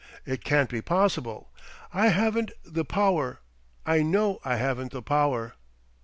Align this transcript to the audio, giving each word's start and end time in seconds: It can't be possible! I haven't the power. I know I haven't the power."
It 0.25 0.43
can't 0.43 0.67
be 0.67 0.81
possible! 0.81 1.51
I 1.93 2.07
haven't 2.07 2.49
the 2.65 2.83
power. 2.83 3.41
I 3.85 4.01
know 4.01 4.39
I 4.43 4.55
haven't 4.55 4.93
the 4.93 5.03
power." 5.03 5.53